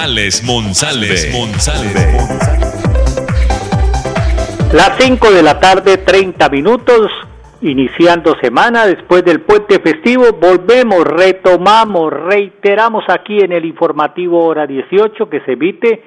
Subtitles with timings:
[0.00, 1.16] Alex Monsalve.
[4.72, 7.10] Las 5 de la tarde, 30 minutos
[7.62, 15.28] iniciando semana después del puente festivo, volvemos, retomamos, reiteramos aquí en el informativo hora 18
[15.28, 16.04] que se emite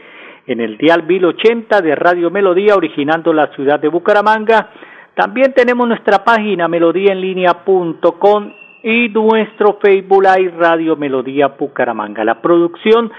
[0.47, 4.69] en el dial 1080 de Radio Melodía originando la ciudad de Bucaramanga.
[5.15, 8.53] También tenemos nuestra página melodíaenlínea.com
[8.83, 12.23] y nuestro Facebook Live Radio Melodía Bucaramanga.
[12.23, 13.11] La producción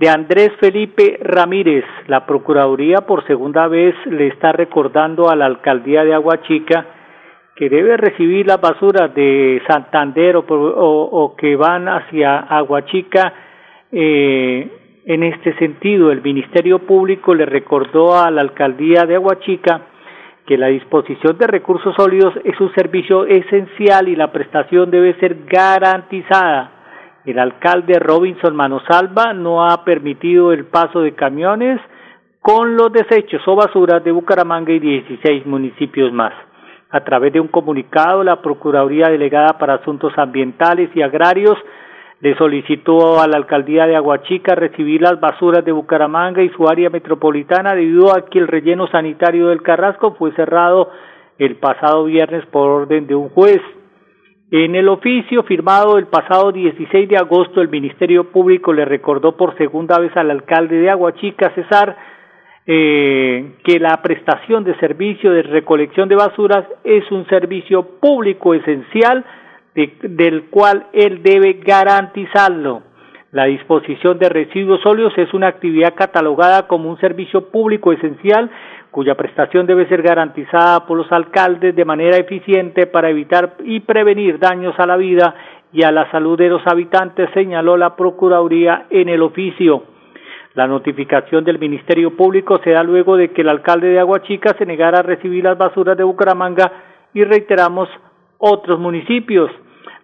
[0.00, 6.04] de Andrés Felipe Ramírez, la Procuraduría por segunda vez le está recordando a la alcaldía
[6.04, 6.86] de Aguachica
[7.54, 13.34] que debe recibir las basuras de Santander o, que van hacia Aguachica
[13.92, 14.70] eh,
[15.04, 16.10] en este sentido.
[16.10, 19.82] El Ministerio Público le recordó a la alcaldía de Aguachica
[20.46, 25.44] que la disposición de recursos sólidos es un servicio esencial y la prestación debe ser
[25.44, 26.79] garantizada.
[27.24, 31.78] El alcalde Robinson Manosalva no ha permitido el paso de camiones
[32.40, 36.32] con los desechos o basuras de Bucaramanga y 16 municipios más.
[36.90, 41.56] A través de un comunicado, la Procuraduría Delegada para Asuntos Ambientales y Agrarios
[42.20, 46.90] le solicitó a la alcaldía de Aguachica recibir las basuras de Bucaramanga y su área
[46.90, 50.90] metropolitana debido a que el relleno sanitario del Carrasco fue cerrado
[51.38, 53.60] el pasado viernes por orden de un juez.
[54.52, 59.56] En el oficio firmado el pasado 16 de agosto, el Ministerio Público le recordó por
[59.56, 61.96] segunda vez al alcalde de Aguachica, César,
[62.66, 69.24] eh, que la prestación de servicio de recolección de basuras es un servicio público esencial
[70.02, 72.82] del cual él debe garantizarlo.
[73.30, 78.50] La disposición de residuos sólidos es una actividad catalogada como un servicio público esencial
[78.90, 84.38] cuya prestación debe ser garantizada por los alcaldes de manera eficiente para evitar y prevenir
[84.38, 85.34] daños a la vida
[85.72, 89.84] y a la salud de los habitantes, señaló la Procuraduría en el oficio.
[90.54, 94.66] La notificación del Ministerio Público se da luego de que el alcalde de Aguachica se
[94.66, 96.72] negara a recibir las basuras de Bucaramanga
[97.14, 97.88] y reiteramos
[98.38, 99.50] otros municipios.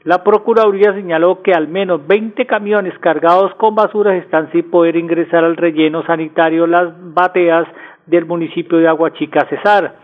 [0.04, 5.42] La Procuraduría señaló que al menos 20 camiones cargados con basuras están sin poder ingresar
[5.42, 7.66] al relleno sanitario Las Bateas
[8.06, 9.96] del municipio de Aguachica Cesar.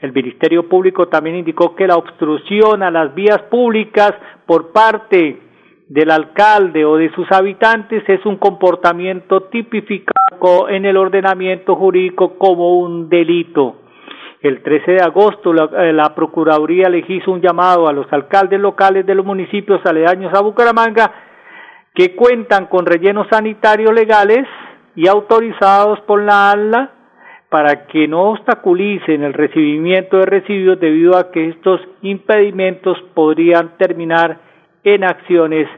[0.00, 4.14] El Ministerio Público también indicó que la obstrucción a las vías públicas
[4.46, 5.40] por parte
[5.88, 12.78] del alcalde o de sus habitantes es un comportamiento tipificado en el ordenamiento jurídico como
[12.78, 13.76] un delito.
[14.40, 18.60] El 13 de agosto la, eh, la, Procuraduría le hizo un llamado a los alcaldes
[18.60, 21.10] locales de los municipios aledaños a Bucaramanga
[21.92, 24.46] que cuentan con rellenos sanitarios legales
[24.94, 26.90] y autorizados por la ALA
[27.50, 34.40] para que no obstaculicen el recibimiento de residuos debido a que estos impedimentos podrían terminar
[34.84, 35.68] en acciones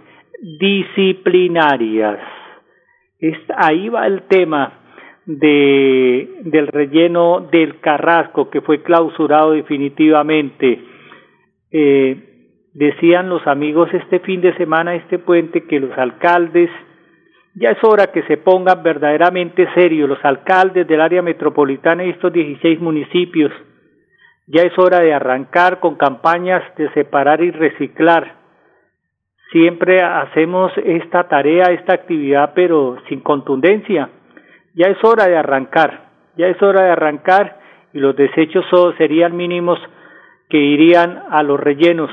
[0.59, 2.19] disciplinarias.
[3.57, 4.73] ahí va el tema
[5.27, 10.81] de, del relleno del Carrasco que fue clausurado definitivamente.
[11.71, 12.31] Eh,
[12.73, 16.71] decían los amigos este fin de semana, este puente, que los alcaldes,
[17.61, 22.33] ya es hora que se pongan verdaderamente serios, los alcaldes del área metropolitana y estos
[22.33, 23.53] 16 municipios,
[24.49, 28.41] ya es hora de arrancar con campañas de separar y reciclar
[29.53, 34.11] siempre hacemos esta tarea, esta actividad, pero sin contundencia.
[34.75, 37.59] Ya es hora de arrancar, ya es hora de arrancar
[37.93, 38.65] y los desechos
[38.97, 39.79] serían mínimos
[40.49, 42.11] que irían a los rellenos.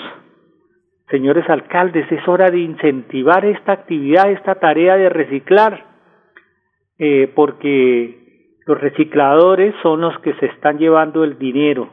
[1.09, 5.85] Señores alcaldes, es hora de incentivar esta actividad, esta tarea de reciclar,
[6.99, 11.89] eh, porque los recicladores son los que se están llevando el dinero.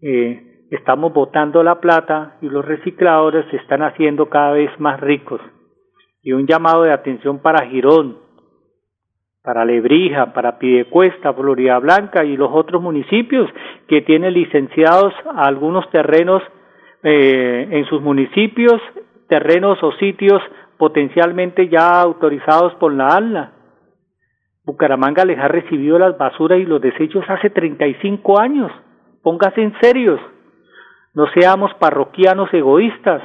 [0.00, 5.42] Eh, estamos botando la plata y los recicladores se están haciendo cada vez más ricos.
[6.22, 8.16] Y un llamado de atención para Girón,
[9.42, 13.50] para Lebrija, para Pidecuesta, Florida Blanca y los otros municipios
[13.86, 16.42] que tienen licenciados algunos terrenos
[17.02, 18.80] eh, en sus municipios,
[19.28, 20.42] terrenos o sitios
[20.78, 23.52] potencialmente ya autorizados por la ALNA.
[24.64, 28.70] Bucaramanga les ha recibido las basuras y los desechos hace 35 años.
[29.22, 30.20] Póngase en serios.
[31.14, 33.22] No seamos parroquianos egoístas.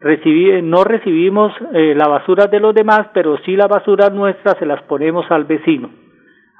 [0.00, 4.82] no recibimos eh, la basura de los demás, pero sí la basura nuestra se las
[4.84, 5.90] ponemos al vecino.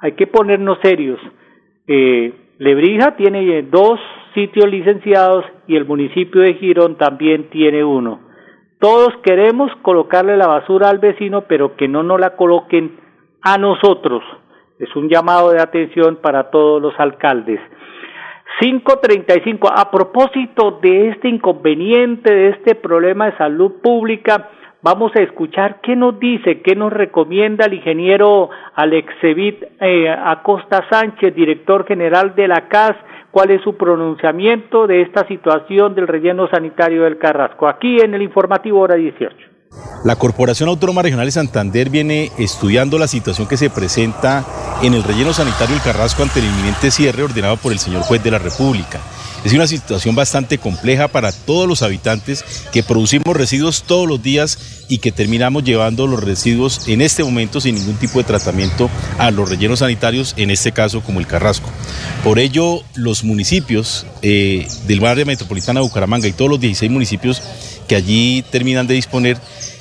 [0.01, 1.19] Hay que ponernos serios.
[1.87, 3.99] Eh, Lebrija tiene dos
[4.33, 8.19] sitios licenciados y el municipio de Girón también tiene uno.
[8.79, 12.99] Todos queremos colocarle la basura al vecino, pero que no nos la coloquen
[13.41, 14.23] a nosotros.
[14.79, 17.59] Es un llamado de atención para todos los alcaldes.
[18.59, 19.69] 535.
[19.71, 24.49] A propósito de este inconveniente, de este problema de salud pública,
[24.81, 31.35] vamos a escuchar qué nos dice, qué nos recomienda el ingeniero Alexevit eh, Acosta Sánchez,
[31.35, 32.95] director general de la CAS,
[33.31, 37.67] cuál es su pronunciamiento de esta situación del relleno sanitario del Carrasco.
[37.67, 39.50] Aquí en el informativo hora 18.
[40.03, 44.45] La Corporación Autónoma Regional de Santander viene estudiando la situación que se presenta
[44.81, 48.23] en el relleno sanitario del Carrasco ante el inminente cierre ordenado por el señor juez
[48.23, 48.99] de la República.
[49.43, 54.85] Es una situación bastante compleja para todos los habitantes que producimos residuos todos los días
[54.87, 59.31] y que terminamos llevando los residuos en este momento sin ningún tipo de tratamiento a
[59.31, 61.69] los rellenos sanitarios, en este caso como el Carrasco.
[62.23, 67.41] Por ello, los municipios eh, del área metropolitana de Bucaramanga y todos los 16 municipios
[67.91, 69.37] que allí terminan de disponer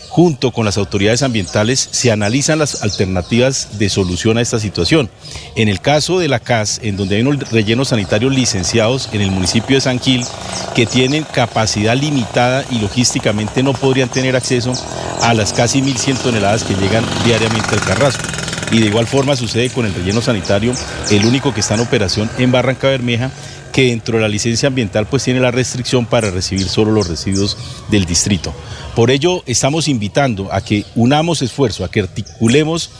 [0.09, 5.09] junto con las autoridades ambientales, se analizan las alternativas de solución a esta situación.
[5.55, 9.31] En el caso de la CAS, en donde hay unos rellenos sanitarios licenciados en el
[9.31, 10.25] municipio de San Gil,
[10.75, 14.73] que tienen capacidad limitada y logísticamente no podrían tener acceso
[15.23, 18.25] a las casi 1.100 toneladas que llegan diariamente al Carrasco.
[18.73, 20.75] Y de igual forma sucede con el relleno sanitario,
[21.13, 23.31] el único que está en operación en Barranca Bermeja,
[23.73, 27.57] que dentro de la licencia ambiental pues tiene la restricción para recibir solo los residuos
[27.91, 28.53] del distrito.
[28.95, 32.91] Por ello estamos invitando a que unamos esfuerzo, a que articulemos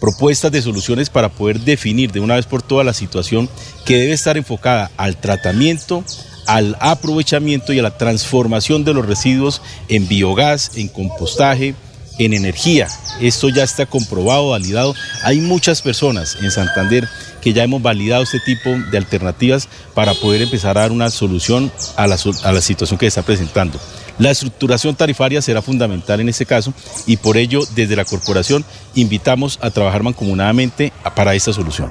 [0.00, 3.48] propuestas de soluciones para poder definir de una vez por todas la situación
[3.84, 6.04] que debe estar enfocada al tratamiento,
[6.46, 11.74] al aprovechamiento y a la transformación de los residuos en biogás, en compostaje,
[12.20, 12.86] en energía.
[13.20, 14.94] Esto ya está comprobado, validado.
[15.24, 17.08] Hay muchas personas en Santander
[17.40, 21.72] que ya hemos validado este tipo de alternativas para poder empezar a dar una solución
[21.96, 23.78] a la, situación que se está presentando.
[24.18, 26.74] La estructuración tarifaria será fundamental en este caso
[27.06, 28.64] y por ello desde la corporación
[28.94, 31.90] invitamos a trabajar mancomunadamente para esta solución.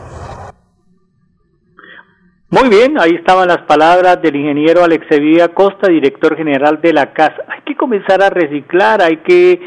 [2.52, 7.32] Muy bien, ahí estaban las palabras del ingeniero Alexevía Costa, director general de la CAS.
[7.48, 9.60] Hay que comenzar a reciclar, hay que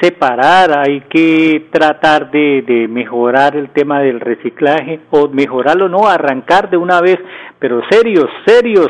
[0.00, 6.76] separar, hay que tratar de, mejorar el tema del reciclaje o mejorarlo, no, arrancar de
[6.76, 7.18] una vez,
[7.58, 8.88] pero serios, serios,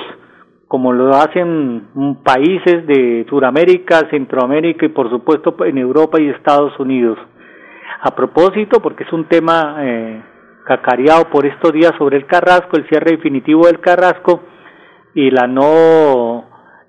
[0.68, 1.88] como lo hacen
[2.24, 7.18] países de Sudamérica, Centroamérica y por supuesto en Europa y Estados Unidos.
[8.00, 10.22] A propósito, porque es un tema eh,
[10.66, 14.42] cacareado por estos días sobre el Carrasco, el cierre definitivo del Carrasco
[15.14, 16.45] y la no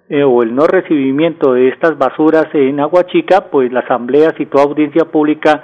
[0.09, 5.06] eh, o el no recibimiento de estas basuras en Aguachica, pues la Asamblea citó audiencia
[5.06, 5.63] pública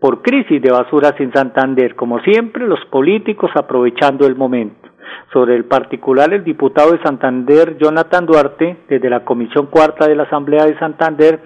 [0.00, 4.88] por crisis de basuras en Santander, como siempre los políticos aprovechando el momento.
[5.32, 10.24] Sobre el particular, el diputado de Santander, Jonathan Duarte, desde la Comisión Cuarta de la
[10.24, 11.40] Asamblea de Santander,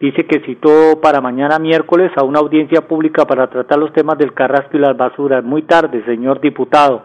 [0.00, 4.32] dice que citó para mañana miércoles a una audiencia pública para tratar los temas del
[4.32, 5.44] carrasco y las basuras.
[5.44, 7.04] Muy tarde, señor diputado.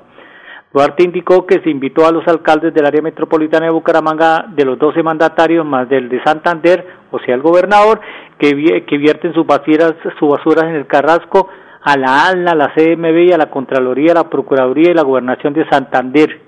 [0.73, 4.79] Duarte indicó que se invitó a los alcaldes del área metropolitana de Bucaramanga, de los
[4.79, 8.01] 12 mandatarios más del de Santander, o sea, el gobernador,
[8.39, 11.47] que, que vierten sus basuras, sus basuras en el Carrasco,
[11.83, 15.53] a la ALNA, a la CMB, a la Contraloría, a la Procuraduría y la Gobernación
[15.53, 16.41] de Santander.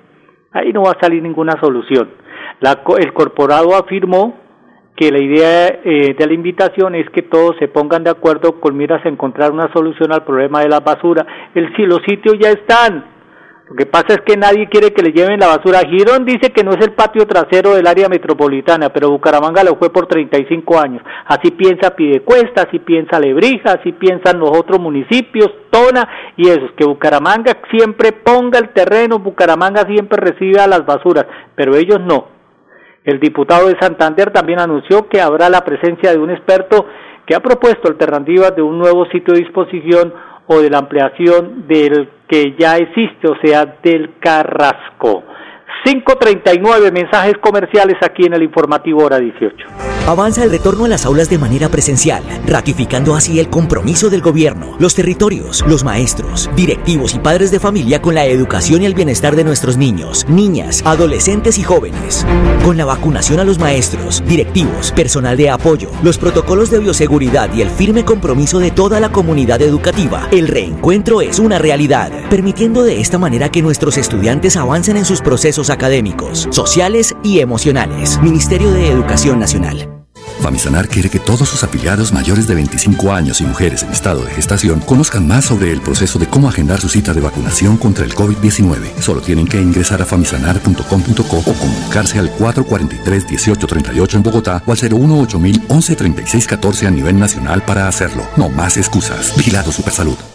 [0.54, 2.10] Ahí no va a salir ninguna solución.
[2.62, 4.40] La, el corporado afirmó
[4.96, 8.76] que la idea eh, de la invitación es que todos se pongan de acuerdo con
[8.76, 11.28] miras a encontrar una solución al problema de la basura.
[11.54, 13.15] El, si los sitios ya están,
[13.68, 15.80] lo que pasa es que nadie quiere que le lleven la basura.
[15.90, 19.92] Girón dice que no es el patio trasero del área metropolitana, pero Bucaramanga lo fue
[19.92, 21.02] por 35 años.
[21.26, 26.08] Así piensa Pidecuesta, así piensa Lebrija, así piensan los otros municipios, Tona
[26.38, 26.74] y esos.
[26.78, 32.28] Que Bucaramanga siempre ponga el terreno, Bucaramanga siempre reciba las basuras, pero ellos no.
[33.04, 36.86] El diputado de Santander también anunció que habrá la presencia de un experto
[37.26, 40.14] que ha propuesto alternativas de un nuevo sitio de disposición
[40.48, 45.24] o de la ampliación del que ya existe, o sea, del Carrasco.
[45.84, 49.56] 539 mensajes comerciales aquí en el informativo hora 18.
[50.08, 54.76] Avanza el retorno a las aulas de manera presencial, ratificando así el compromiso del gobierno,
[54.78, 59.36] los territorios, los maestros, directivos y padres de familia con la educación y el bienestar
[59.36, 62.24] de nuestros niños, niñas, adolescentes y jóvenes.
[62.64, 67.64] Con la vacunación a los maestros, directivos, personal de apoyo, los protocolos de bioseguridad y
[67.64, 73.02] el firme compromiso de toda la comunidad educativa, el reencuentro es una realidad, permitiendo de
[73.02, 78.20] esta manera que nuestros estudiantes avancen en sus procesos académicos, sociales y emocionales.
[78.22, 79.96] Ministerio de Educación Nacional.
[80.42, 84.32] Famisanar quiere que todos sus afiliados mayores de 25 años y mujeres en estado de
[84.32, 88.14] gestación conozcan más sobre el proceso de cómo agendar su cita de vacunación contra el
[88.14, 89.00] COVID-19.
[89.00, 95.42] Solo tienen que ingresar a famisanar.com.co o comunicarse al 443-1838 en Bogotá o al 018
[95.68, 98.24] 11 36 14 a nivel nacional para hacerlo.
[98.38, 99.34] No más excusas.
[99.36, 100.35] Vigilado Supersalud.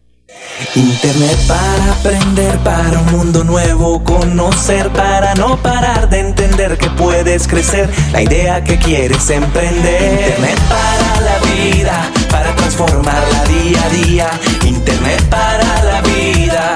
[0.75, 7.47] Internet para aprender, para un mundo nuevo conocer, para no parar de entender que puedes
[7.47, 10.01] crecer, la idea que quieres emprender.
[10.01, 14.29] Internet para la vida, para transformarla día a día.
[14.65, 16.75] Internet para la vida,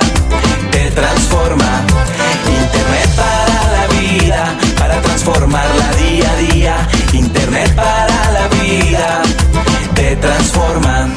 [0.71, 1.85] te transforma.
[2.47, 6.89] Internet para la vida, para transformarla día a día.
[7.13, 9.21] Internet para la vida,
[9.93, 11.07] te transforma.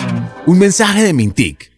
[0.46, 1.77] Un mensaje de Mintic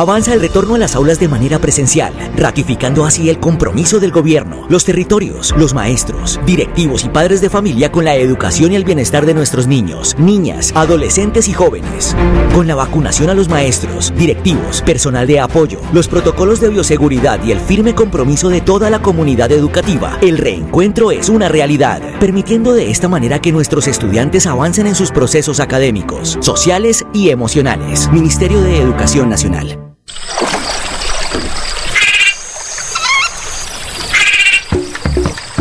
[0.00, 4.64] Avanza el retorno a las aulas de manera presencial, ratificando así el compromiso del gobierno,
[4.70, 9.26] los territorios, los maestros, directivos y padres de familia con la educación y el bienestar
[9.26, 12.16] de nuestros niños, niñas, adolescentes y jóvenes.
[12.54, 17.52] Con la vacunación a los maestros, directivos, personal de apoyo, los protocolos de bioseguridad y
[17.52, 22.90] el firme compromiso de toda la comunidad educativa, el reencuentro es una realidad, permitiendo de
[22.90, 28.08] esta manera que nuestros estudiantes avancen en sus procesos académicos, sociales y emocionales.
[28.10, 29.89] Ministerio de Educación Nacional.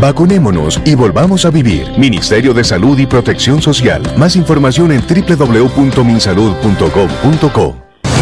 [0.00, 1.88] Vacunémonos y volvamos a vivir.
[1.98, 4.02] Ministerio de Salud y Protección Social.
[4.16, 7.85] Más información en www.minsalud.gov.co.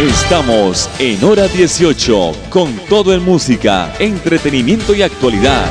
[0.00, 5.66] Estamos en hora 18 con todo en música, entretenimiento y actualidad.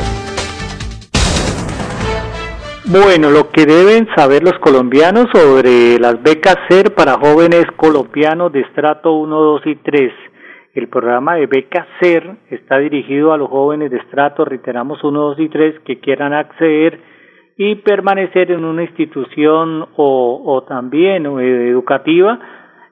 [2.89, 8.61] Bueno, lo que deben saber los colombianos sobre las becas SER para jóvenes colombianos de
[8.61, 10.11] estrato 1, 2 y 3.
[10.73, 15.39] El programa de becas SER está dirigido a los jóvenes de estrato, reiteramos 1, 2
[15.39, 16.99] y 3, que quieran acceder
[17.57, 22.39] y permanecer en una institución o, o también eh, educativa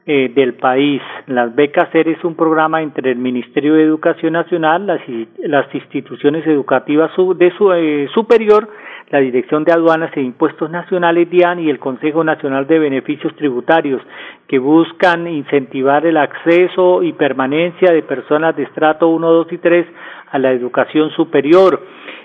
[0.08, 1.02] eh, del país.
[1.28, 5.02] Las becas SER es un programa entre el Ministerio de Educación Nacional, las,
[5.40, 8.70] las instituciones educativas de su, eh, superior,
[9.10, 14.02] la Dirección de Aduanas e Impuestos Nacionales DIAN y el Consejo Nacional de Beneficios Tributarios,
[14.48, 19.88] que buscan incentivar el acceso y permanencia de personas de estrato 1, 2 y 3
[20.32, 21.82] a la educación superior.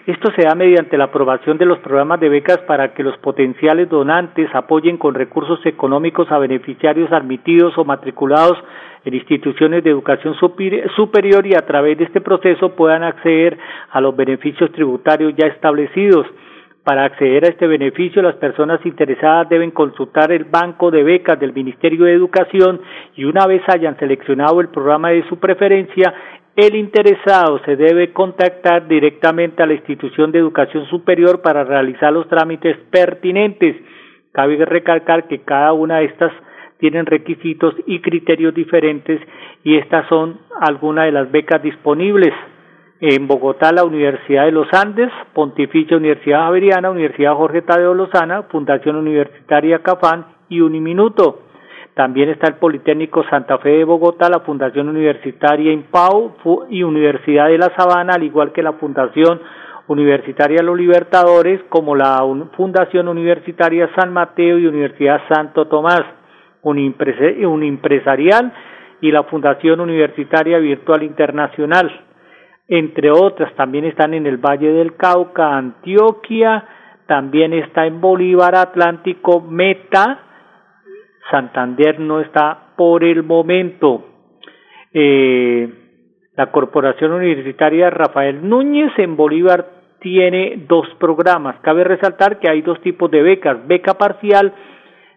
[0.06, 3.88] Esto se da mediante la aprobación de los programas de becas para que los potenciales
[3.88, 8.56] donantes apoyen con recursos económicos a beneficiarios admitidos o matriculados
[9.04, 13.58] en instituciones de educación superior y a través de este proceso puedan acceder
[13.90, 16.26] a los beneficios tributarios ya establecidos.
[16.82, 21.52] Para acceder a este beneficio, las personas interesadas deben consultar el banco de becas del
[21.52, 22.80] Ministerio de Educación
[23.16, 26.14] y una vez hayan seleccionado el programa de su preferencia,
[26.66, 32.28] el interesado se debe contactar directamente a la institución de educación superior para realizar los
[32.28, 33.76] trámites pertinentes.
[34.32, 36.32] Cabe recalcar que cada una de estas
[36.78, 39.20] tienen requisitos y criterios diferentes
[39.64, 42.32] y estas son algunas de las becas disponibles.
[43.00, 48.96] En Bogotá, la Universidad de los Andes, Pontificia Universidad Javeriana, Universidad Jorge Tadeo Lozana, Fundación
[48.96, 51.49] Universitaria Cafán y Uniminuto.
[51.94, 57.58] También está el Politécnico Santa Fe de Bogotá, la Fundación Universitaria IMPAU y Universidad de
[57.58, 59.40] la Sabana, al igual que la Fundación
[59.88, 62.22] Universitaria Los Libertadores, como la
[62.56, 66.02] Fundación Universitaria San Mateo y Universidad Santo Tomás,
[66.62, 68.52] un empresarial
[69.00, 71.90] y la Fundación Universitaria Virtual Internacional.
[72.68, 76.64] Entre otras, también están en el Valle del Cauca, Antioquia,
[77.06, 80.29] también está en Bolívar Atlántico, Meta,
[81.30, 84.06] Santander no está por el momento.
[84.92, 85.68] Eh,
[86.36, 89.66] la Corporación Universitaria Rafael Núñez en Bolívar
[90.00, 91.56] tiene dos programas.
[91.60, 93.66] Cabe resaltar que hay dos tipos de becas.
[93.66, 94.52] Beca parcial,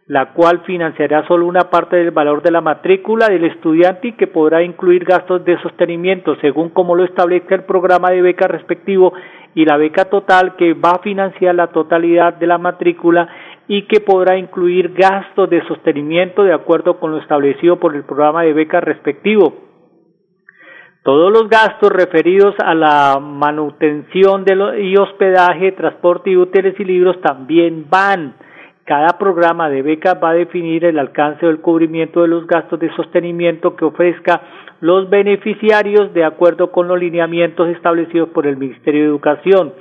[0.08, 4.28] la cual financiará solo una parte del valor de la matrícula del estudiante y que
[4.28, 9.14] podrá incluir gastos de sostenimiento según como lo establezca el programa de beca respectivo
[9.56, 13.30] y la beca total que va a financiar la totalidad de la matrícula
[13.68, 18.44] y que podrá incluir gastos de sostenimiento de acuerdo con lo establecido por el programa
[18.44, 19.64] de beca respectivo.
[21.04, 27.20] Todos los gastos referidos a la manutención de y hospedaje, transporte y útiles y libros
[27.20, 28.36] también van.
[28.86, 32.80] Cada programa de becas va a definir el alcance o el cubrimiento de los gastos
[32.80, 34.42] de sostenimiento que ofrezca
[34.80, 39.74] los beneficiarios de acuerdo con los lineamientos establecidos por el Ministerio de Educación.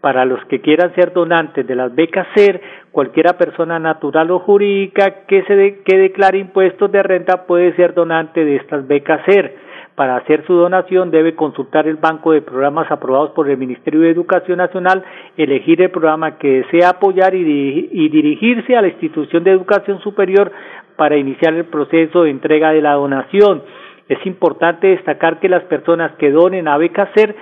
[0.00, 2.60] Para los que quieran ser donantes de las becas SER,
[2.94, 8.44] cualquiera persona natural o jurídica que, se que declare impuestos de renta puede ser donante
[8.44, 9.56] de estas becas SER.
[9.96, 14.10] Para hacer su donación debe consultar el banco de programas aprobados por el Ministerio de
[14.10, 15.02] Educación Nacional,
[15.36, 17.42] elegir el programa que desea apoyar y,
[18.08, 20.52] dirigirse a la institución de educación superior
[20.94, 23.62] para iniciar el proceso de entrega de la donación.
[24.08, 27.34] Es importante destacar que las personas que donen a BECACER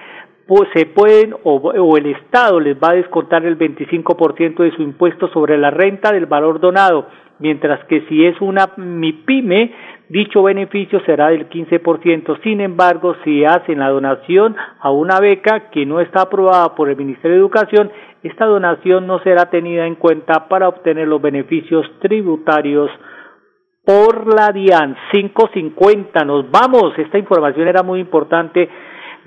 [0.75, 5.57] se pueden o, el Estado les va a descontar el 25% de su impuesto sobre
[5.59, 7.07] la renta del valor donado,
[7.38, 9.73] mientras que si es una MIPYME
[10.09, 12.43] dicho beneficio será del 15%.
[12.43, 16.97] Sin embargo, si hacen la donación a una beca que no está aprobada por el
[16.97, 17.91] Ministerio de Educación,
[18.23, 22.91] esta donación no será tenida en cuenta para obtener los beneficios tributarios
[23.85, 26.25] por la DIAN 550.
[26.25, 26.97] Nos vamos.
[26.99, 28.69] Esta información era muy importante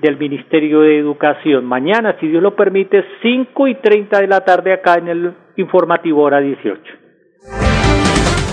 [0.00, 1.64] del Ministerio de Educación.
[1.64, 6.22] Mañana, si Dios lo permite, 5 y 30 de la tarde acá en el informativo
[6.22, 7.06] hora 18.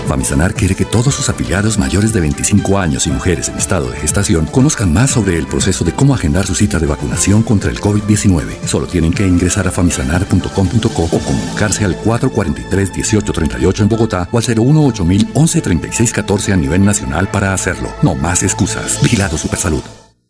[0.06, 3.96] Famisanar quiere que todos sus afiliados mayores de 25 años y mujeres en estado de
[3.96, 7.80] gestación conozcan más sobre el proceso de cómo agendar su cita de vacunación contra el
[7.80, 8.66] COVID-19.
[8.66, 15.04] Solo tienen que ingresar a famisanar.com.co o comunicarse al 443-1838 en Bogotá o al 018
[15.62, 17.88] 36 14 a nivel nacional para hacerlo.
[18.02, 19.00] No más excusas.
[19.02, 20.03] Vigilado Supersalud.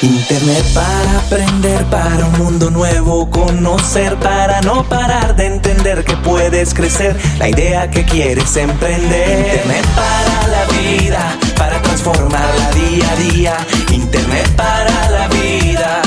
[0.00, 6.72] Internet para aprender, para un mundo nuevo conocer, para no parar de entender que puedes
[6.72, 9.40] crecer, la idea que quieres emprender.
[9.40, 13.56] Internet para la vida, para transformarla día a día.
[13.90, 16.02] Internet para la vida,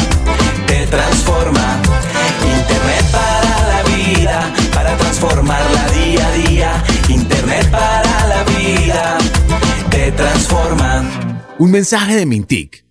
[0.67, 1.81] te transforma.
[2.59, 6.83] Internet para la vida, para transformarla día a día.
[7.09, 9.17] Internet para la vida,
[9.89, 11.03] te transforma.
[11.57, 12.90] Un mensaje de Mintic.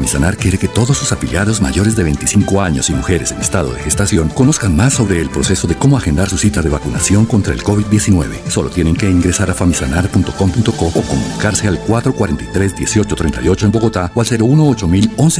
[0.00, 3.82] Famisanar quiere que todos sus afiliados mayores de 25 años y mujeres en estado de
[3.82, 7.62] gestación conozcan más sobre el proceso de cómo agendar su cita de vacunación contra el
[7.62, 8.48] COVID-19.
[8.48, 14.88] Solo tienen que ingresar a famisanar.com.co o comunicarse al 443-1838 en Bogotá o al 018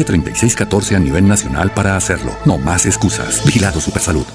[0.04, 2.36] 36 14 a nivel nacional para hacerlo.
[2.44, 3.42] No más excusas.
[3.46, 4.26] Vigilado Supersalud.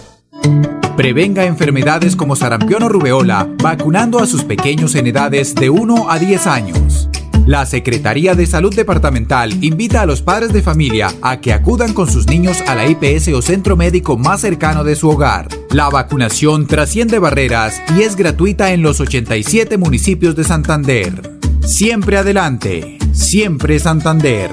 [0.98, 6.18] Prevenga enfermedades como sarampión o rubeola vacunando a sus pequeños en edades de 1 a
[6.18, 7.10] 10 años.
[7.46, 12.10] La Secretaría de Salud Departamental invita a los padres de familia a que acudan con
[12.10, 15.48] sus niños a la IPS o centro médico más cercano de su hogar.
[15.70, 21.38] La vacunación trasciende barreras y es gratuita en los 87 municipios de Santander.
[21.64, 24.50] Siempre adelante, siempre Santander.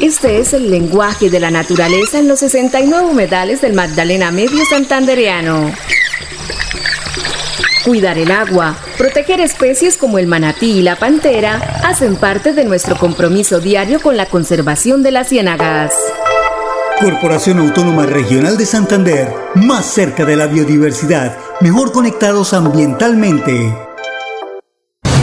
[0.00, 5.70] Este es el lenguaje de la naturaleza en los 69 humedales del Magdalena Medio Santandereano.
[7.84, 12.96] Cuidar el agua, proteger especies como el manatí y la pantera hacen parte de nuestro
[12.96, 15.94] compromiso diario con la conservación de las ciénagas.
[17.00, 23.87] Corporación Autónoma Regional de Santander, más cerca de la biodiversidad, mejor conectados ambientalmente.